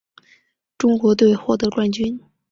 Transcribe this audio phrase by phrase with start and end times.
[0.79, 2.19] 中国队获得冠军。